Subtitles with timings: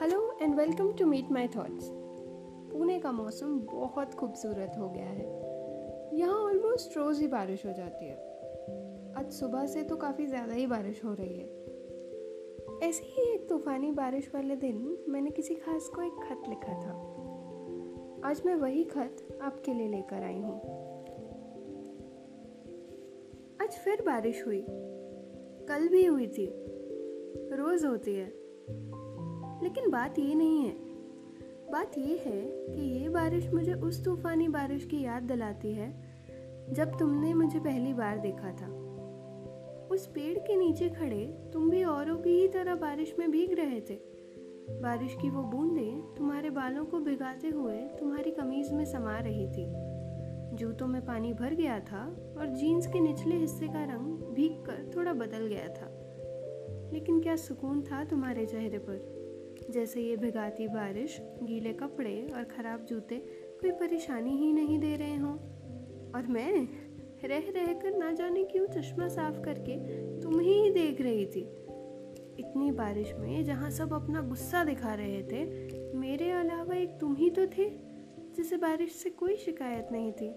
[0.00, 1.88] Welcome to meet my thoughts
[2.72, 5.24] Pune का मौसम बहुत खूबसूरत हो गया है।
[6.18, 8.16] यहाँ ऑलमोस्ट रोज़ ही बारिश हो जाती है।
[9.14, 11.46] आज सुबह से तो काफ़ी ज़्यादा ही बारिश हो रही है।
[12.88, 16.92] ऐसी ही एक तूफ़ानी बारिश वाले दिन मैंने किसी खास को एक खत लिखा था।
[18.24, 20.60] आज मैं वही खत आपके लिए लेकर आई हूँ।
[23.62, 24.64] आज फिर बारिश हुई।
[25.68, 26.50] कल भी हुई थी।
[27.52, 28.48] रोज़ होती है।
[29.62, 30.76] लेकिन बात ये नहीं है।
[31.72, 35.90] बात ये है कि ये बारिश मुझे उस तूफानी बारिश की याद दिलाती है,
[36.70, 38.88] जब तुमने मुझे पहली बार देखा था।
[39.90, 43.80] उस पेड़ के नीचे खड़े तुम भी औरों की ही तरह बारिश में भीग रहे
[43.80, 43.94] थे।
[44.82, 49.88] बारिश की वो बूंदें तुम्हारे बालों को भिगाते हुए तुम्हारी कमीज में समा रही थी।
[50.56, 52.04] जूतों में पानी भर गया था
[52.38, 55.94] और जीन्स के निचले हिस्से का रंग भीग कर थोड़ा बदल गया था।
[56.92, 59.27] लेकिन क्या सुकून था तुम्हारे चेहरे पर?
[59.70, 63.16] जैसे ये भिगाती बारिश, गीले कपड़े और ख़राब जूते
[63.60, 65.34] कोई परेशानी ही नहीं दे रहे हों।
[66.12, 66.68] और मैं
[67.24, 69.76] रह रह कर ना जाने क्यों चश्मा साफ़ करके
[70.20, 71.40] तुम ही देख रही थी?
[72.38, 75.44] इतनी बारिश में जहाँ सब अपना गुस्सा दिखा रहे थे,
[75.98, 77.70] मेरे अलावा एक तुम ही तो थे,
[78.36, 80.34] जिसे बारिश से कोई शिकायत नहीं थी।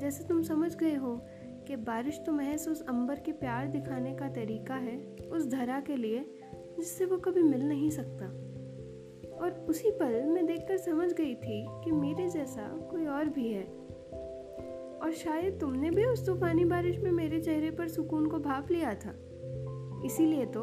[0.00, 1.16] जैसे तुम समझ गए हो
[1.68, 4.98] कि बारिश तो महज उस अंबर के प्यार दिखाने का तरीका है,
[5.32, 6.24] उस धरा के लिए
[6.76, 8.26] जिससे वो कभी मिल नहीं सकता।
[9.36, 13.64] और उसी पल मैं देखकर समझ गई थी कि मेरे जैसा कोई और भी है।
[15.02, 18.94] और शायद तुमने भी उस तूफानी बारिश में मेरे चेहरे पर सुकून को भाप लिया
[18.94, 19.14] था।
[20.04, 20.62] इसीलिए तो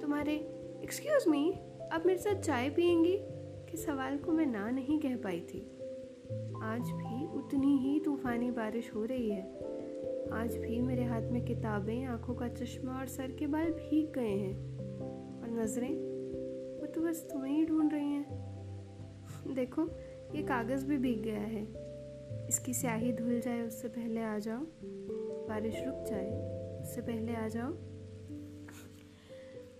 [0.00, 0.34] तुम्हारे
[0.82, 1.60] एक्सक्यूज मी
[1.92, 3.20] आप मेरे साथ चाय पियेंगी?
[3.70, 5.58] कि सवाल को मैं ना नहीं कह पाई थी।
[6.62, 9.42] आज भी उतनी ही तूफानी बारिश हो रही है।
[10.32, 14.28] आज भी मेरे हाथ में किताबें, आँखों का चश्मा और सर के बाल भीग गए
[14.28, 14.79] हैं।
[15.50, 15.96] नज़रें
[16.80, 18.50] वो तो बस तुम्हें ही ढूंढ रही हैं।
[19.54, 19.88] देखो
[20.36, 21.90] ये कागज़ भी भीग गया है।
[22.48, 24.60] इसकी स्याही धुल जाए उससे पहले आ जाओ।
[25.48, 27.70] बारिश रुक जाए उससे पहले आ जाओ।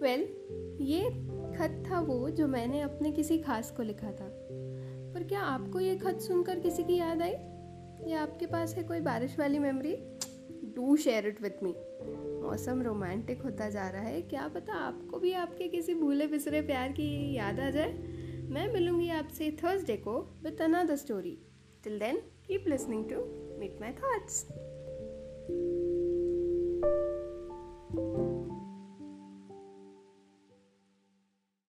[0.02, 1.10] वेल well, ये
[1.56, 4.30] खत था वो जो मैंने अपने किसी खास को लिखा था।
[5.14, 7.32] पर क्या आपको ये खत सुनकर किसी की याद आई?
[8.10, 10.19] या आपके पास है कोई बारिश वाली memory
[10.76, 11.74] do share it with me
[12.42, 16.92] मौसम रोमांटिक होता जा रहा है। क्या पता आपको भी आपके किसी भूले बिसरे प्यार
[16.92, 17.92] की याद आ जाए।
[18.50, 21.38] मैं मिलूँगी आपसे थर्सडे को with another story
[21.84, 22.16] till then
[22.46, 23.16] keep listening to
[23.58, 24.46] meet my thoughts